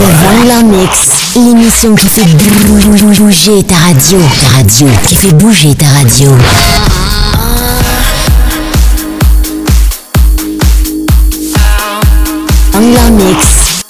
Mix, 0.00 1.34
l'émission 1.34 1.94
qui 1.96 2.06
fait 2.06 2.24
bouger 2.24 3.62
ta 3.64 3.74
radio. 3.74 4.18
Ta 4.40 4.56
radio, 4.58 4.88
qui 5.08 5.16
fait 5.16 5.32
bouger 5.32 5.74
ta 5.74 5.86
radio. 5.86 6.30
Mix. 13.10 13.82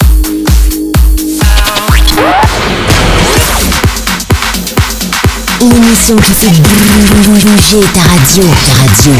L'émission 5.61 6.15
qui 6.15 6.33
fait 6.33 6.51
bouger 7.27 7.81
ta 7.93 8.01
radio. 8.01 8.43
Ta 8.65 8.73
radio. 8.73 9.13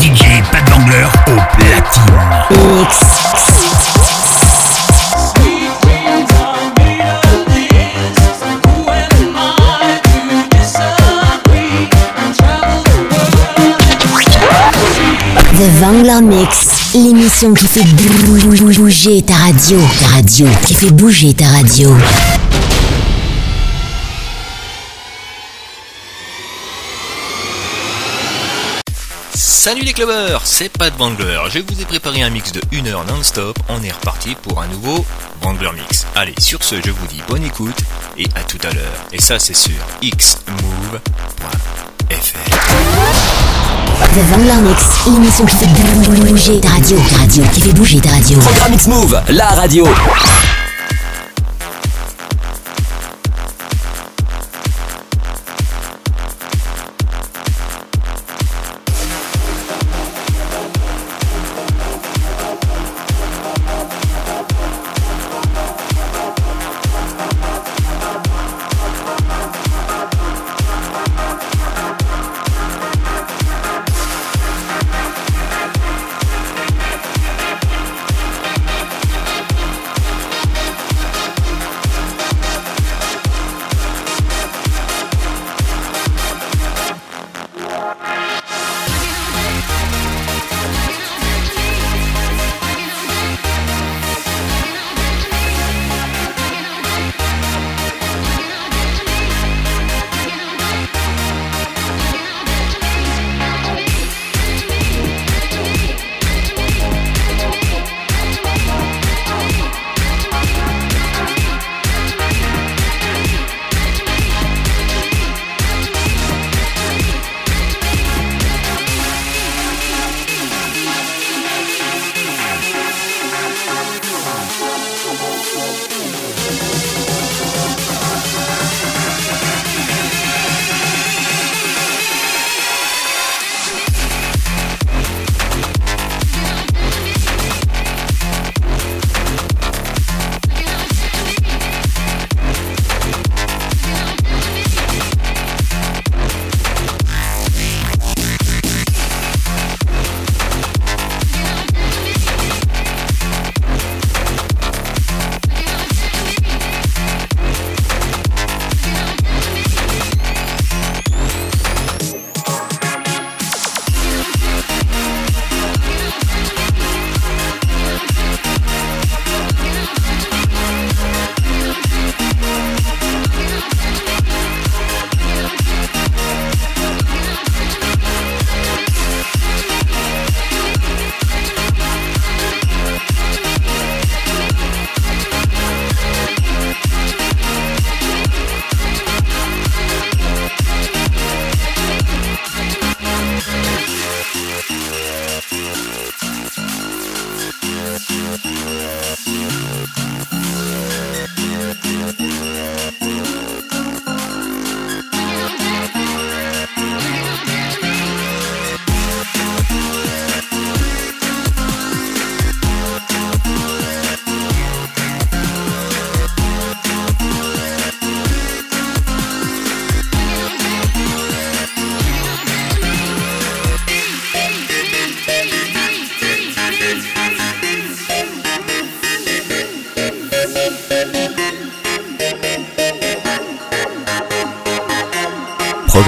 DJ 0.00 0.42
Pat 0.50 0.64
Bangler 0.70 1.06
au 1.26 1.36
platine. 1.56 2.78
Mix. 2.78 3.09
Vangler 16.02 16.22
Mix, 16.38 16.94
l'émission 16.94 17.52
qui 17.52 17.66
fait 17.66 17.84
bouger 18.24 19.20
ta 19.20 19.34
radio. 19.34 19.78
Ta 20.00 20.06
radio, 20.06 20.46
qui 20.66 20.72
fait 20.72 20.90
bouger 20.90 21.34
ta 21.34 21.46
radio. 21.46 21.94
Salut 29.34 29.82
les 29.82 29.92
clubbers, 29.92 30.40
c'est 30.44 30.70
Pat 30.70 30.96
Bangler. 30.96 31.38
Je 31.50 31.58
vous 31.58 31.82
ai 31.82 31.84
préparé 31.84 32.22
un 32.22 32.30
mix 32.30 32.52
de 32.52 32.62
1 32.72 32.86
heure 32.86 33.04
non-stop. 33.04 33.58
On 33.68 33.82
est 33.82 33.92
reparti 33.92 34.34
pour 34.40 34.62
un 34.62 34.68
nouveau 34.68 35.04
Bangler 35.42 35.72
Mix. 35.74 36.06
Allez, 36.14 36.34
sur 36.38 36.64
ce, 36.64 36.76
je 36.76 36.90
vous 36.90 37.06
dis 37.08 37.20
bonne 37.28 37.44
écoute 37.44 37.76
et 38.16 38.24
à 38.36 38.42
tout 38.44 38.58
à 38.62 38.72
l'heure. 38.72 39.06
Et 39.12 39.20
ça, 39.20 39.38
c'est 39.38 39.54
sur 39.54 39.74
xmove.fr. 40.00 41.00
The 44.08 44.18
Vangler 44.32 44.68
Mix, 44.68 44.82
l'émission 45.06 45.44
qui 45.44 45.56
fait 45.56 45.66
bouger 46.26 46.58
ta 46.60 46.70
radio. 46.70 46.96
Radio, 47.18 47.44
qui 47.52 47.60
fait 47.60 47.72
bouger 47.72 48.00
ta 48.00 48.10
radio. 48.10 48.38
Programme 48.38 48.74
X-Move, 48.74 49.22
la 49.28 49.46
radio. 49.48 49.86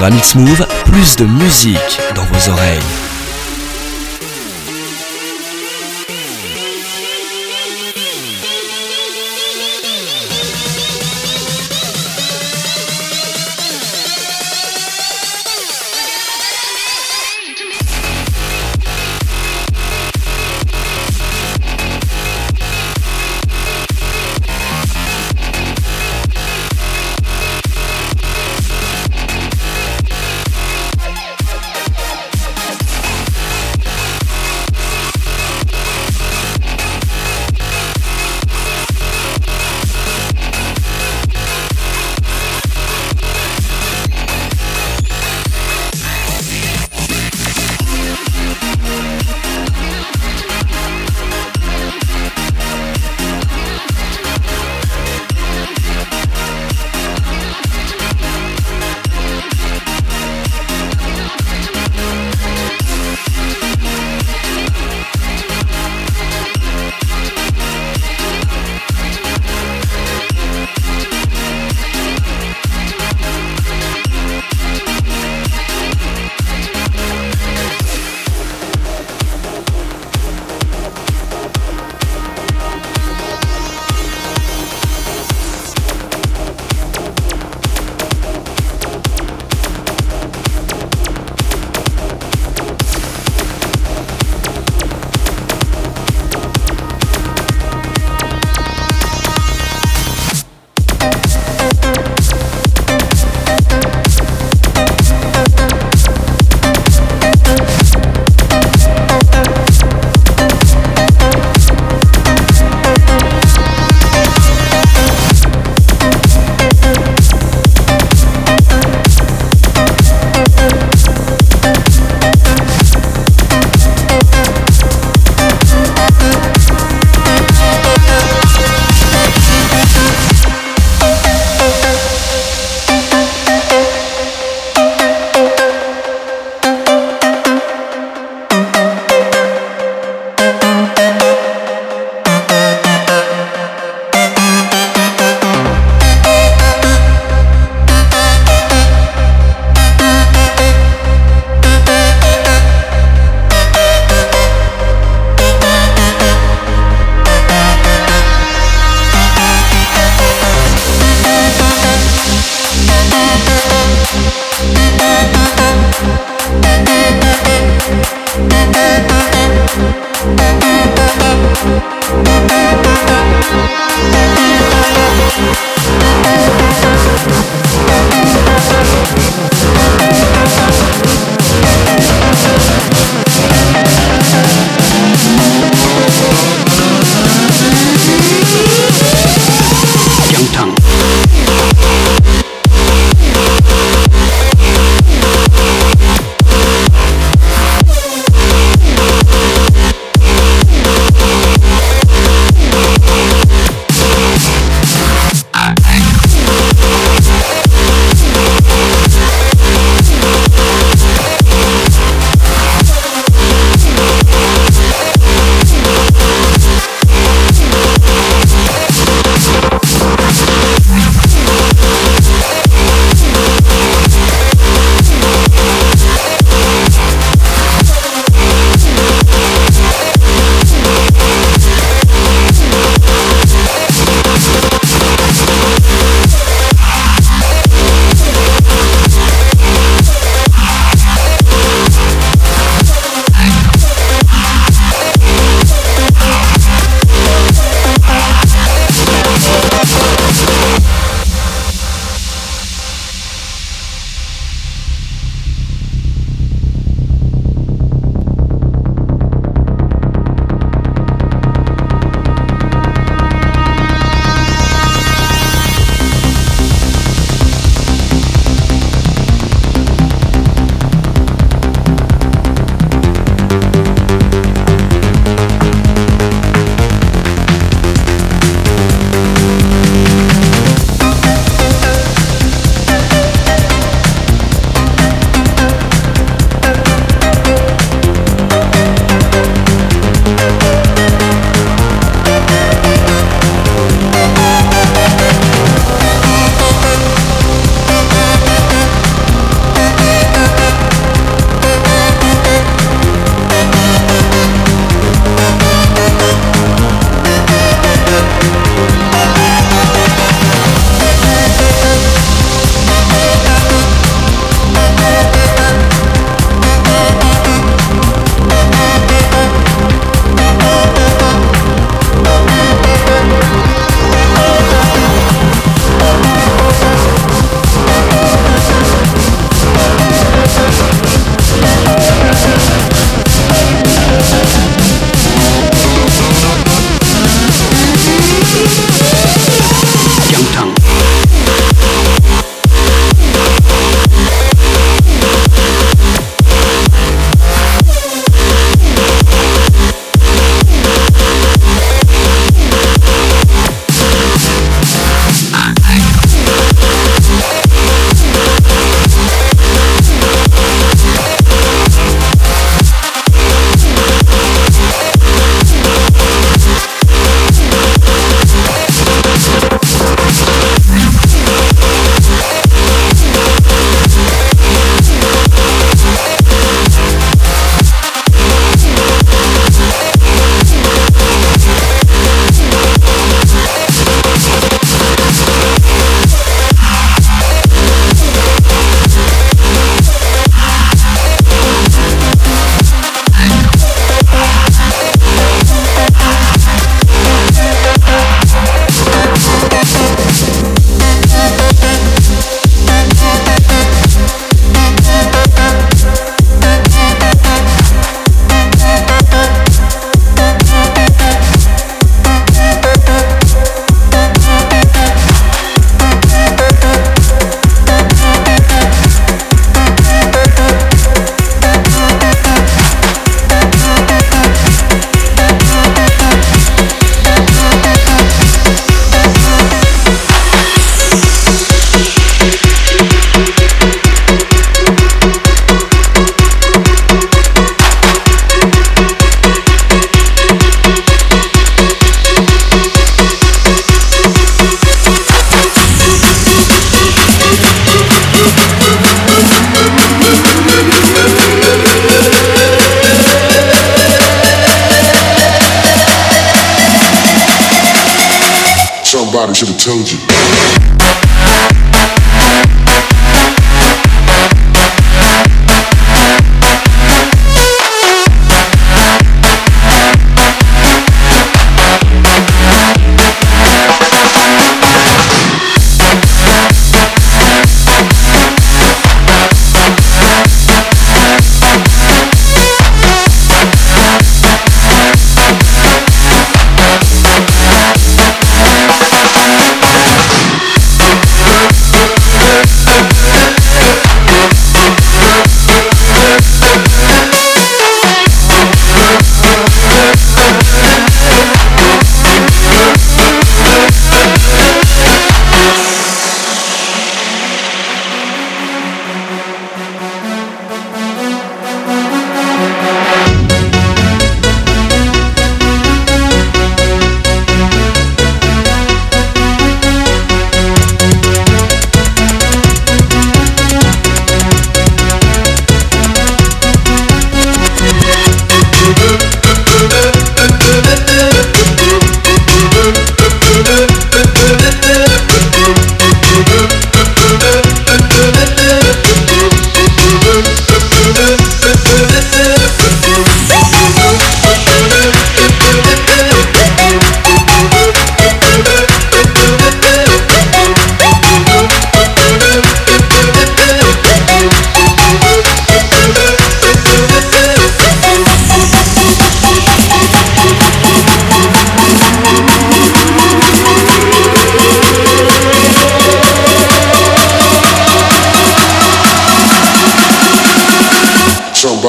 Programme 0.03 0.19
X-Move, 0.19 0.67
plus 0.83 1.15
de 1.15 1.23
musique 1.23 2.01
dans 2.13 2.25
vos 2.25 2.49
oreilles. 2.49 3.02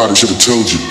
Somebody 0.05 0.21
should 0.21 0.29
have 0.29 0.39
told 0.39 0.71
you. 0.71 0.84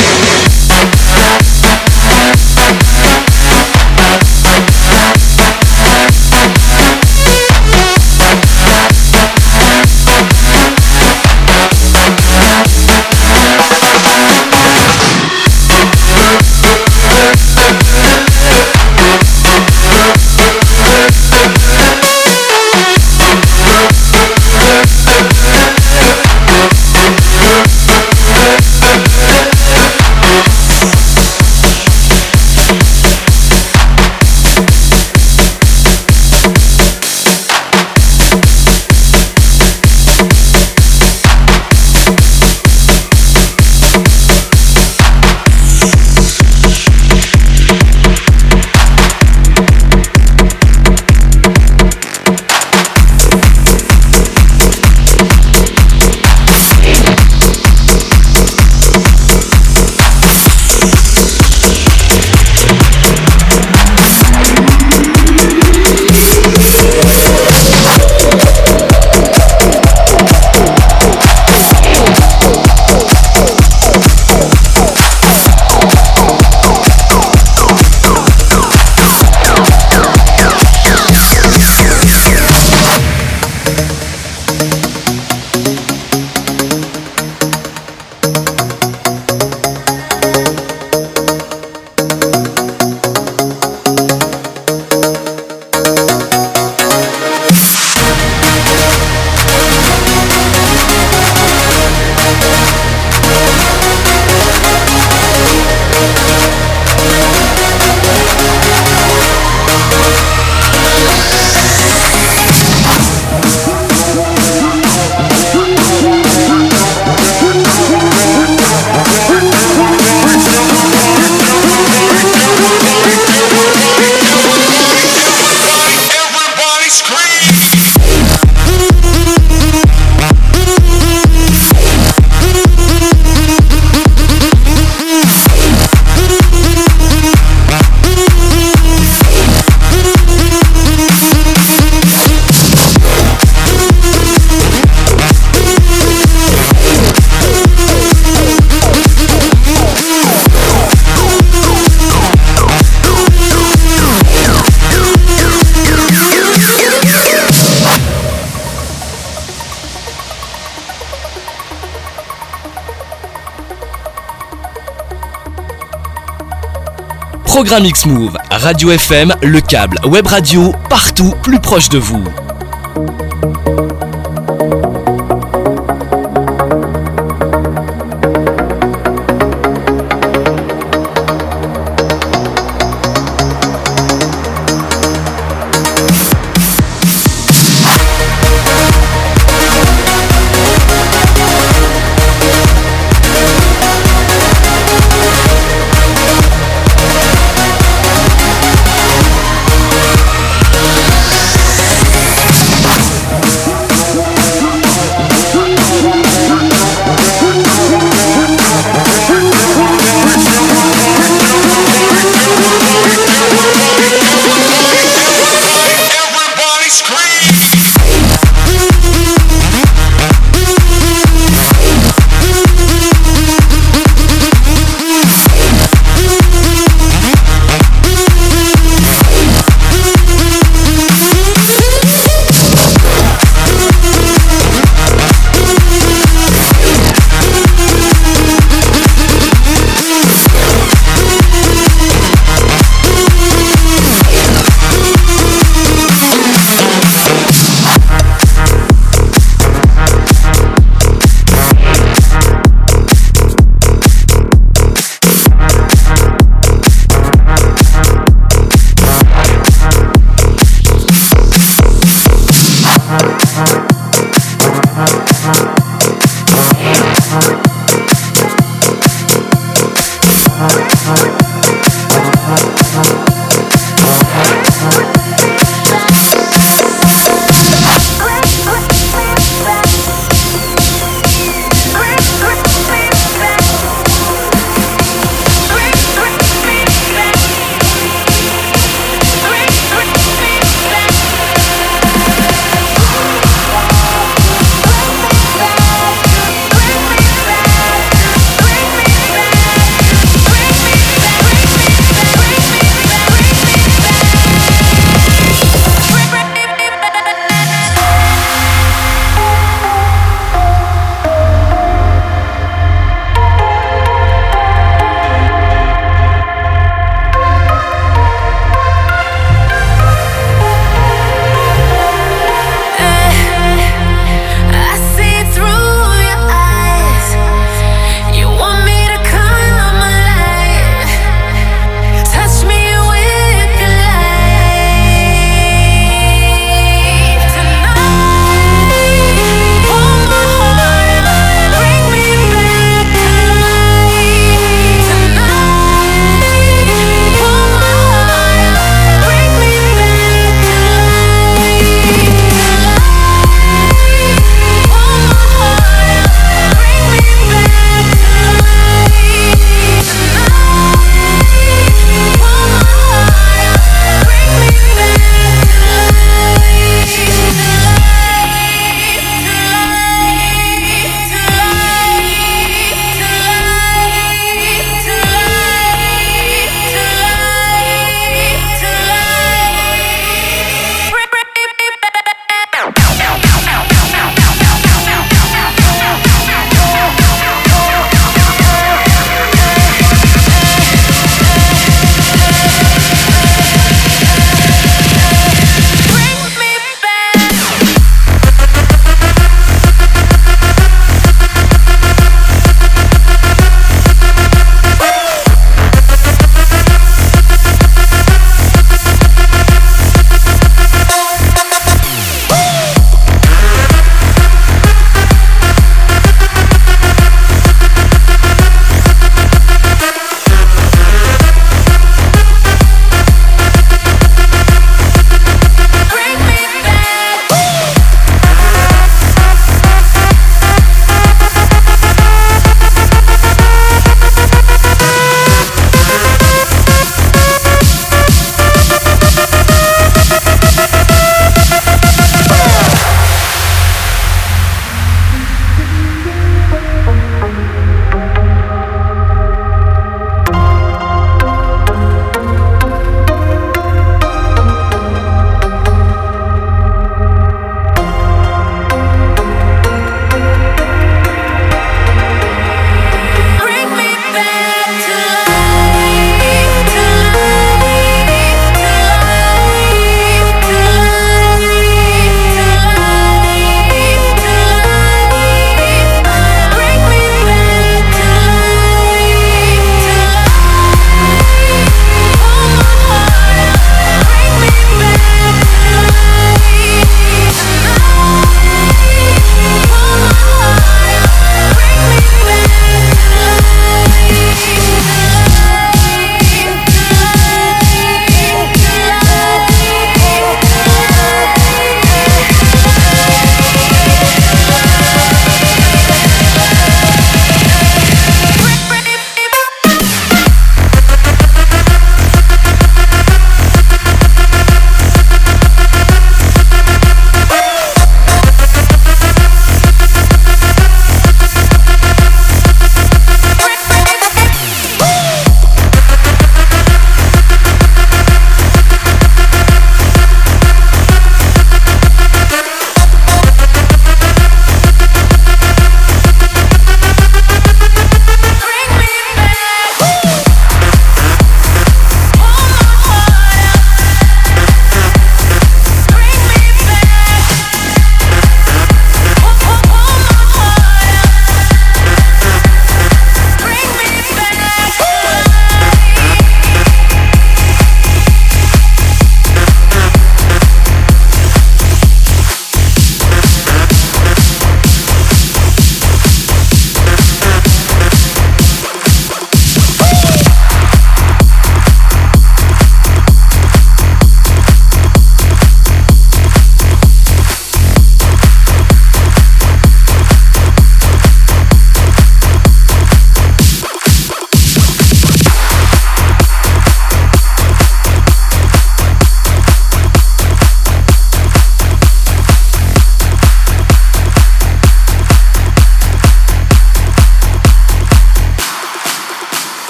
Programme 167.54 167.86
X-Move, 167.86 168.36
Radio 168.50 168.90
FM, 168.90 169.36
le 169.44 169.62
câble, 169.62 170.00
web 170.06 170.26
radio, 170.26 170.74
partout, 170.90 171.36
plus 171.44 171.60
proche 171.60 171.88
de 171.88 172.00
vous. 172.00 172.24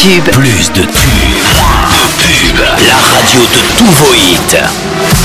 Plus 0.00 0.70
de 0.74 0.82
tubes. 0.82 1.48
De 1.90 2.04
pubs. 2.22 2.86
La 2.86 2.94
radio 2.94 3.40
de 3.52 3.60
tous 3.76 3.90
vos 3.90 4.14
hits. 4.14 5.17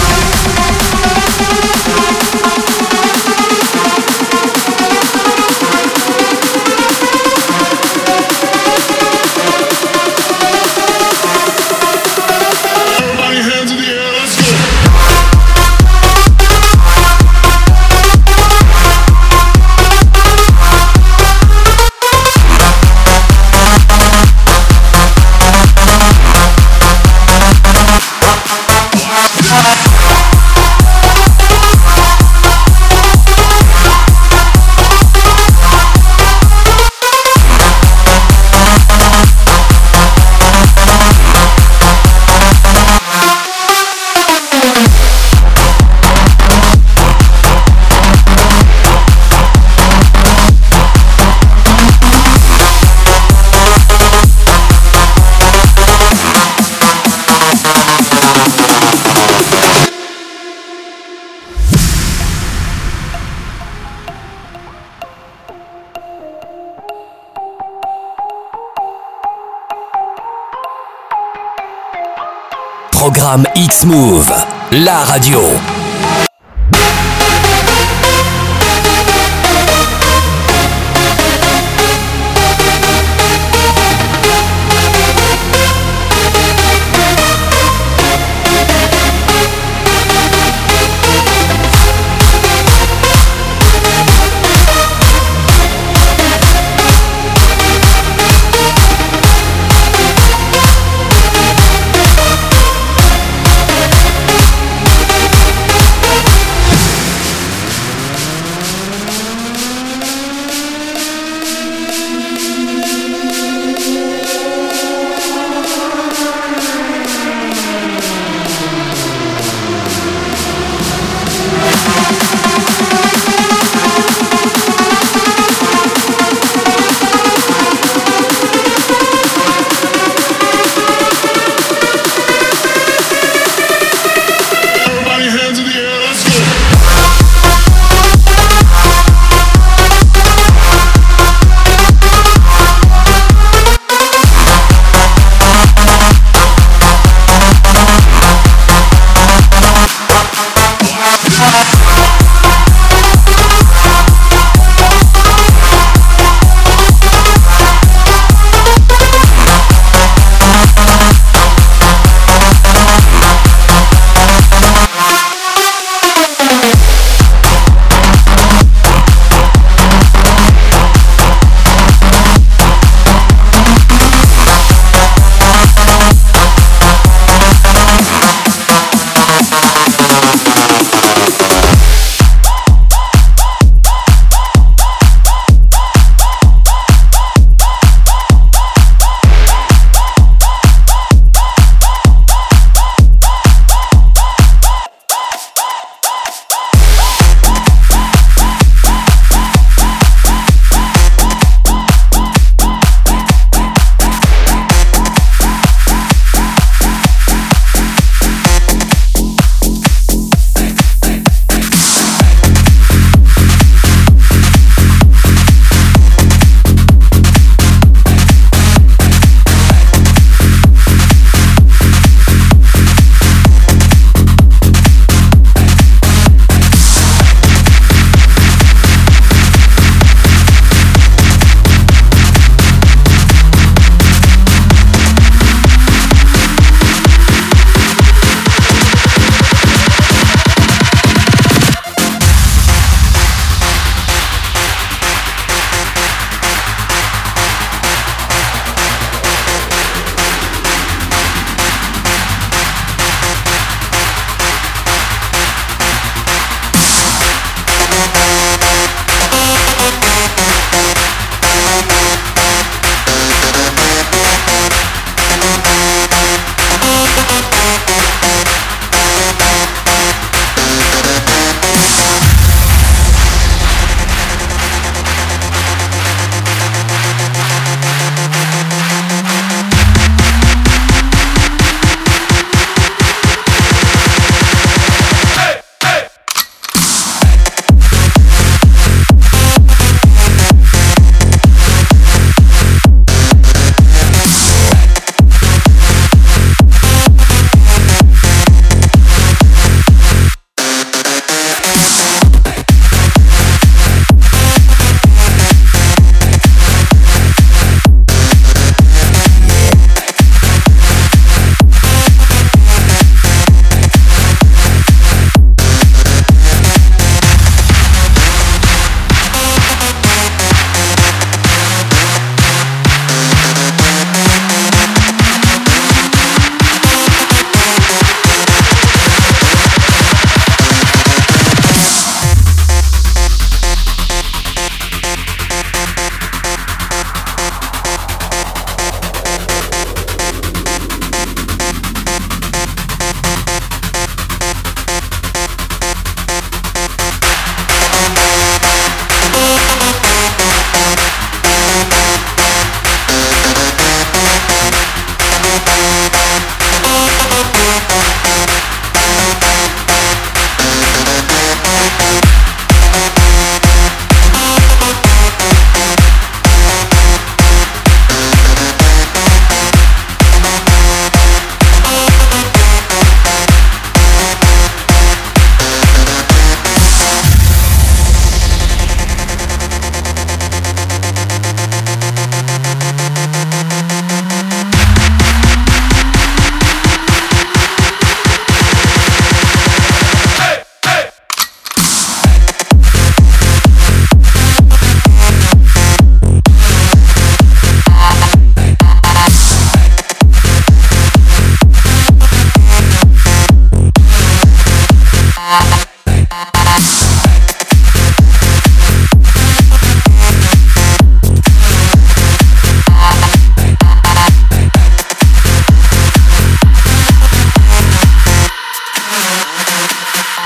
La 74.83 75.05
radio. 75.05 75.72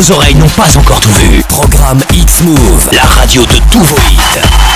Vos 0.00 0.12
oreilles 0.12 0.34
n'ont 0.36 0.48
pas 0.48 0.78
encore 0.78 0.98
tout 0.98 1.12
vu. 1.12 1.42
Programme 1.46 2.00
X-Move, 2.14 2.88
la 2.94 3.04
radio 3.04 3.42
de 3.42 3.58
tous 3.70 3.82
vos 3.82 3.98
hits. 4.10 4.69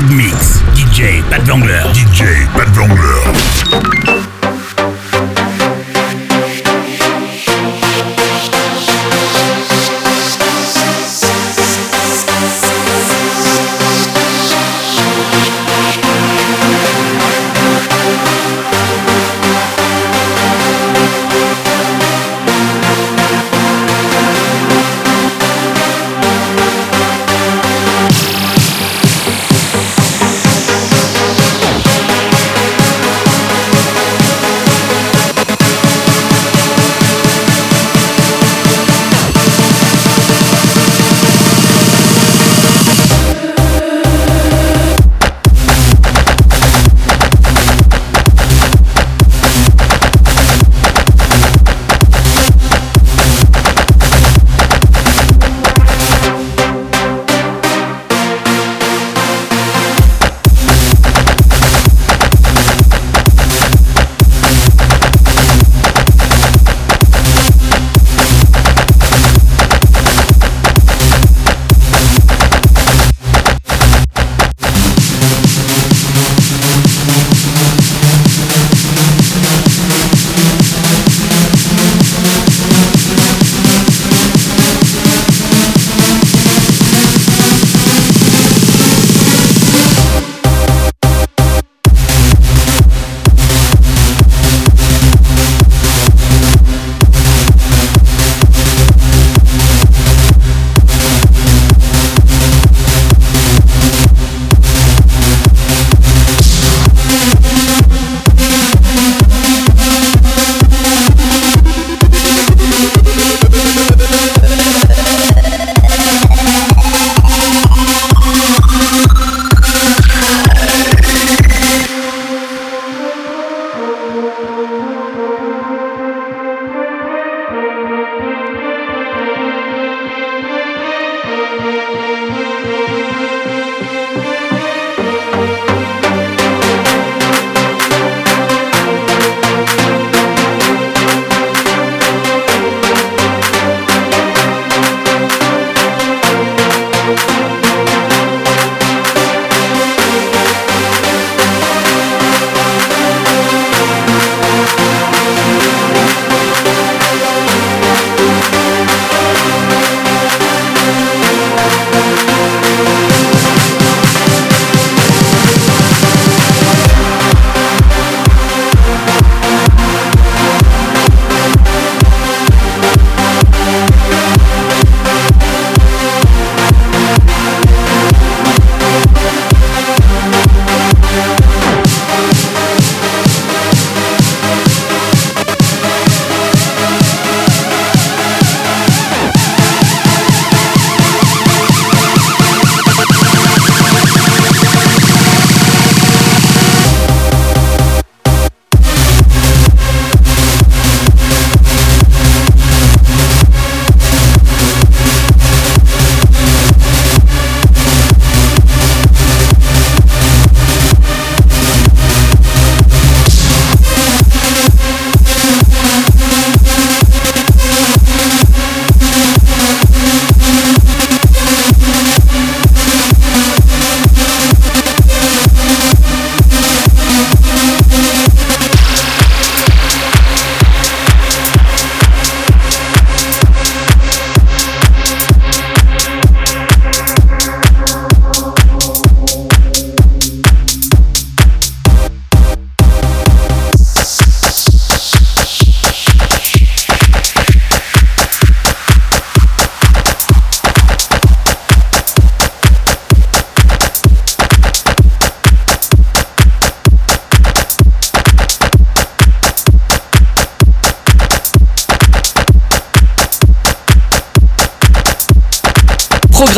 Mix. 0.00 0.37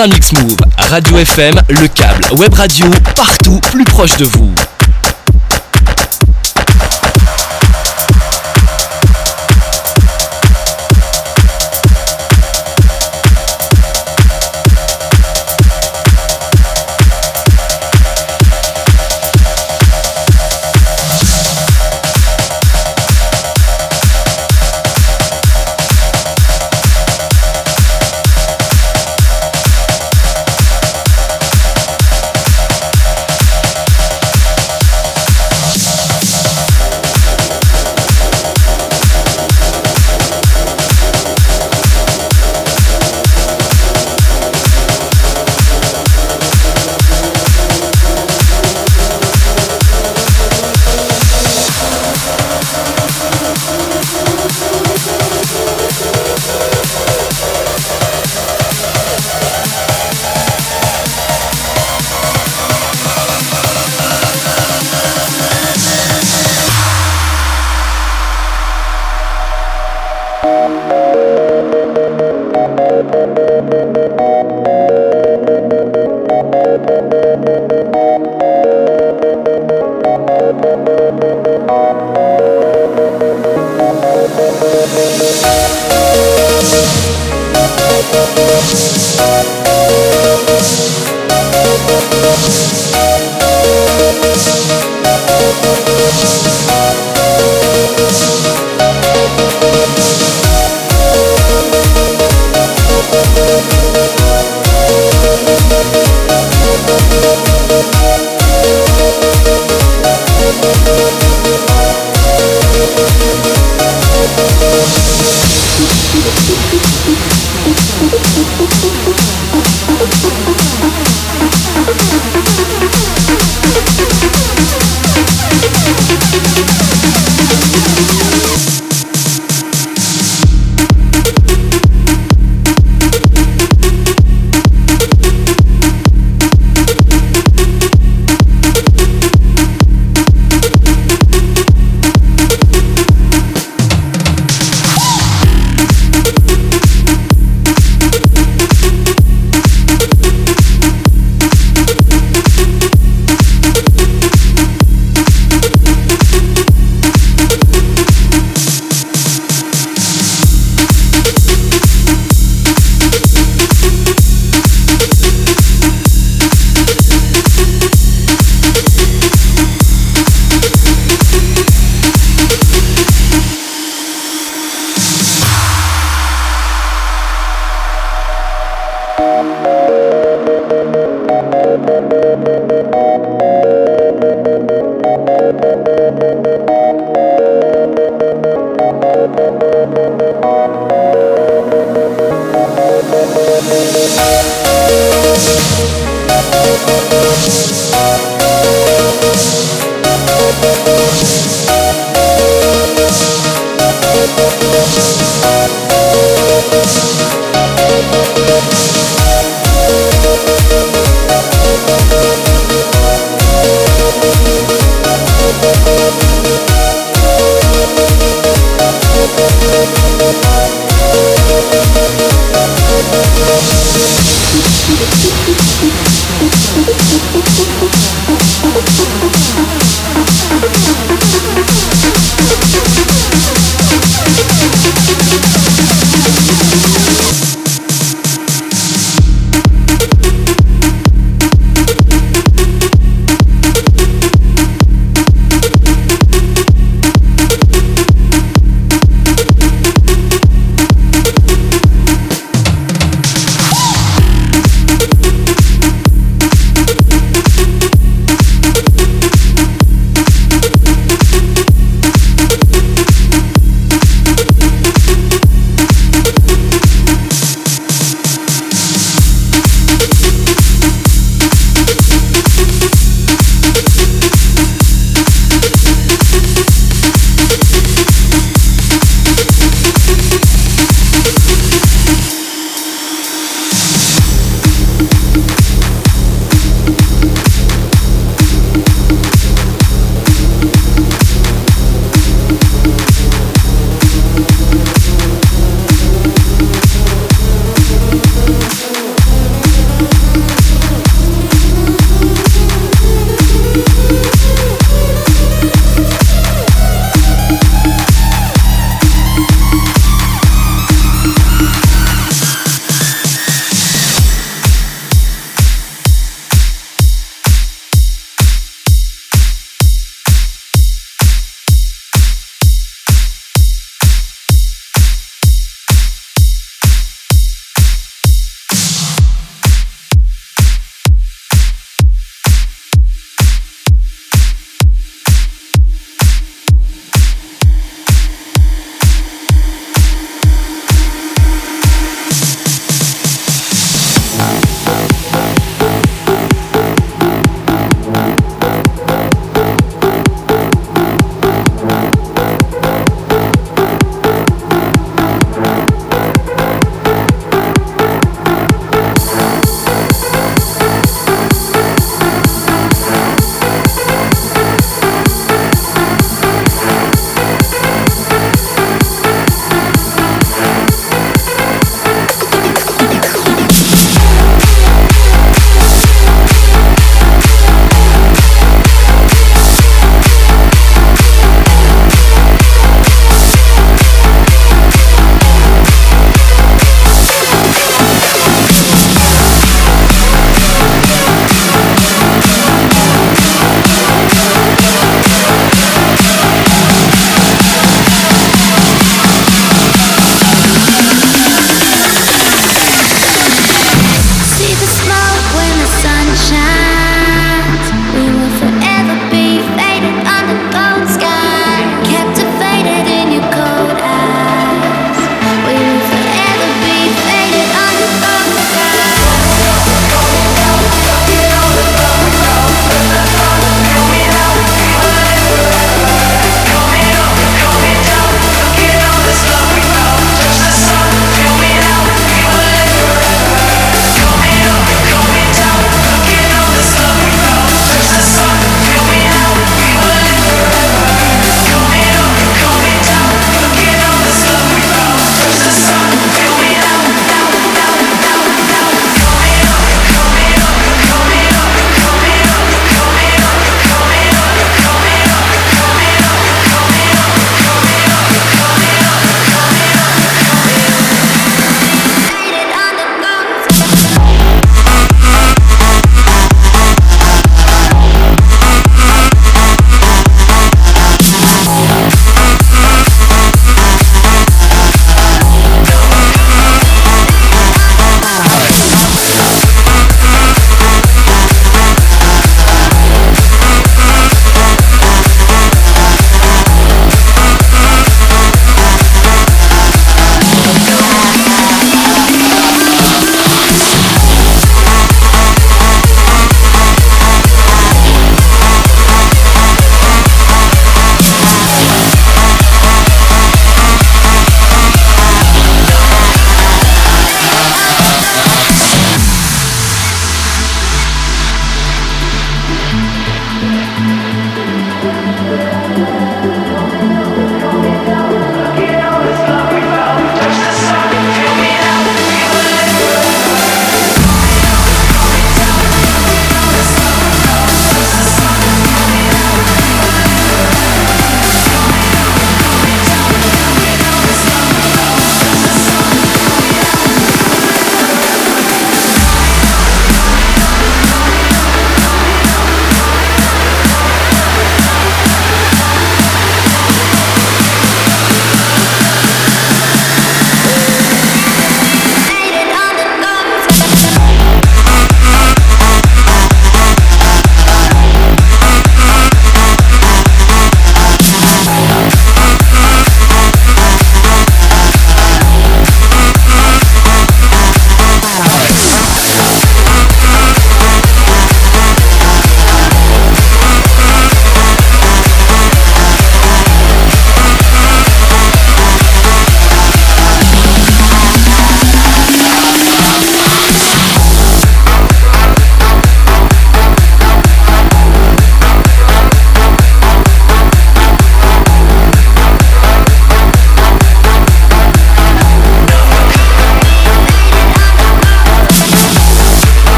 Programme 0.00 0.16
X-Move, 0.16 0.56
Radio 0.78 1.18
FM, 1.18 1.60
le 1.68 1.86
câble, 1.88 2.24
web 2.38 2.54
radio, 2.54 2.86
partout, 3.14 3.60
plus 3.70 3.84
proche 3.84 4.16
de 4.16 4.24
vous. 4.24 4.50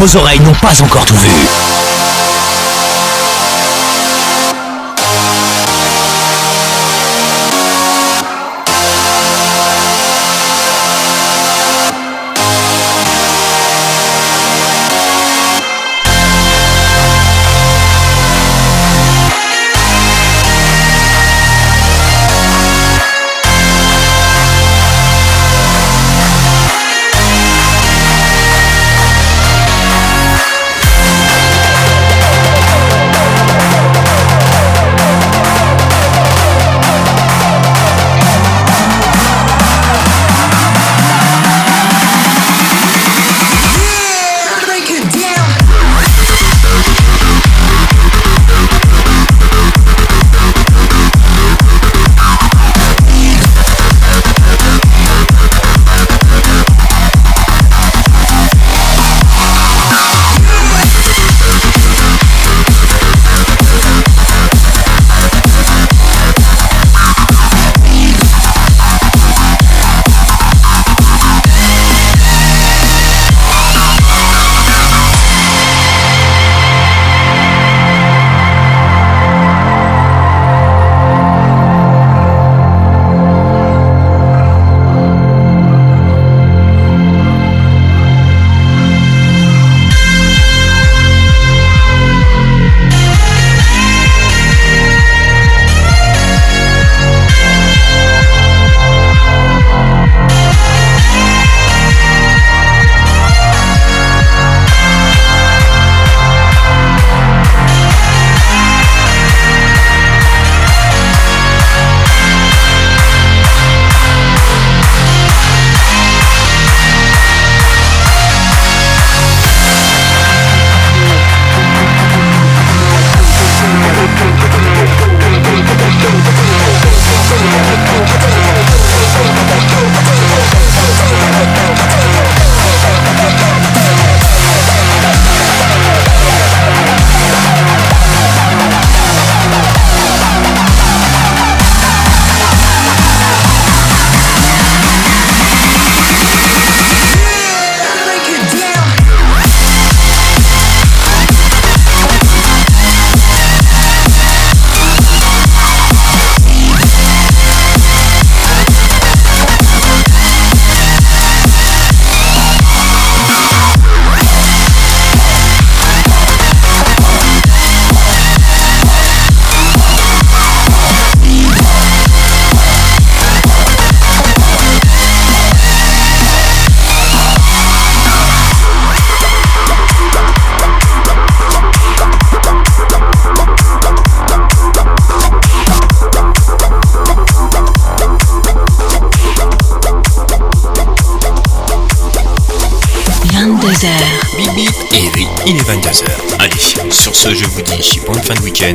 Vos 0.00 0.16
oreilles 0.16 0.40
n'ont 0.40 0.54
pas 0.54 0.80
encore 0.82 1.04
tout 1.04 1.14
vu. 1.14 1.89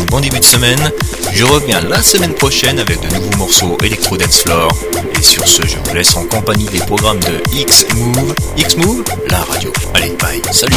Bon 0.10 0.20
début 0.20 0.40
de 0.40 0.46
semaine. 0.46 0.92
Je 1.34 1.44
reviens 1.46 1.80
la 1.82 2.02
semaine 2.02 2.34
prochaine 2.34 2.80
avec 2.80 3.00
de 3.02 3.14
nouveaux 3.14 3.38
morceaux 3.38 3.78
Electro 3.84 4.18
Dance 4.18 4.42
Floor. 4.42 4.72
Et 5.18 5.22
sur 5.22 5.48
ce, 5.48 5.64
je 5.64 5.78
vous 5.78 5.94
laisse 5.94 6.16
en 6.16 6.26
compagnie 6.26 6.66
des 6.66 6.80
programmes 6.80 7.20
de 7.20 7.44
X-Move. 7.54 8.34
X-Move, 8.58 9.04
la 9.28 9.40
radio. 9.40 9.72
Allez, 9.94 10.16
bye, 10.20 10.42
salut 10.52 10.74